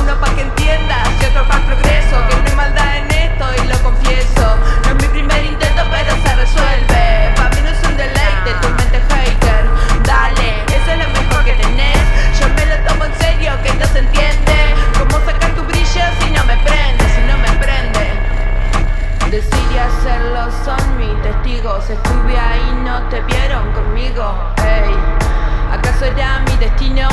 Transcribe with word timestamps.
Uno 0.00 0.14
para 0.20 0.34
que 0.34 0.42
entiendas 0.42 1.08
y 1.20 1.24
otro 1.26 1.46
para 1.48 1.64
progreso. 1.66 2.16
Que 2.28 2.36
no 2.36 2.44
hay 2.48 2.56
maldad 2.56 2.96
en 2.96 3.10
esto 3.10 3.44
y 3.62 3.68
lo 3.68 3.78
confieso. 3.82 4.56
No 4.84 4.90
es 4.90 4.94
mi 5.02 5.08
primer 5.08 5.44
intento, 5.44 5.82
pero 5.90 6.12
se 6.22 6.34
resuelve. 6.34 7.32
Para 7.36 7.50
mí 7.50 7.60
no 7.62 7.68
es 7.70 7.82
un 7.88 7.96
deleite, 7.96 8.50
tu 8.60 8.68
mente 8.68 9.00
hater. 9.10 9.64
Dale, 10.04 10.64
eso 10.68 10.90
es 10.92 10.98
lo 10.98 11.08
mejor 11.08 11.44
que 11.44 11.52
tenés. 11.54 12.00
Yo 12.40 12.48
me 12.48 12.66
lo 12.66 12.76
tomo 12.86 13.04
en 13.04 13.14
serio, 13.18 13.52
que 13.62 13.72
no 13.74 13.86
se 13.86 13.98
entiende. 13.98 14.74
¿Cómo 14.98 15.24
sacar 15.24 15.50
tu 15.54 15.62
brillo 15.64 16.04
si 16.20 16.30
no 16.30 16.44
me 16.44 16.56
prende? 16.58 17.04
Si 17.14 17.20
no 17.28 17.36
me 17.38 17.52
prende. 17.58 18.04
Decir 19.30 19.66
y 19.72 19.78
hacerlo 19.78 20.48
son 20.64 20.80
mis 20.98 21.22
testigos. 21.22 21.88
Estuve 21.88 22.38
ahí, 22.38 22.82
no 22.84 23.02
te 23.08 23.20
vieron 23.22 23.72
conmigo. 23.72 24.34
Ey, 24.64 24.94
¿acaso 25.72 26.06
era 26.06 26.40
mi 26.40 26.56
destino? 26.56 27.09